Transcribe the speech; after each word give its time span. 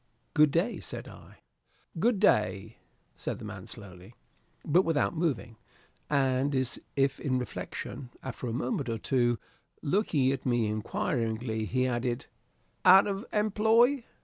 "Good 0.33 0.49
day," 0.49 0.79
said 0.79 1.07
I. 1.07 1.41
"Good 1.99 2.19
day," 2.19 2.77
said 3.15 3.37
the 3.37 3.45
man 3.45 3.67
slowly, 3.67 4.15
but 4.65 4.83
without 4.83 5.15
moving, 5.15 5.57
and 6.09 6.55
as 6.55 6.79
if 6.95 7.19
in 7.19 7.37
reflection. 7.37 8.09
After 8.23 8.47
a 8.47 8.51
moment 8.51 8.89
or 8.89 8.97
two, 8.97 9.37
looking 9.83 10.31
at 10.31 10.43
me 10.43 10.65
inquiringly, 10.65 11.65
he 11.65 11.85
added, 11.85 12.25
"Out 12.83 13.05
of 13.05 13.27
employ?" 13.31 14.03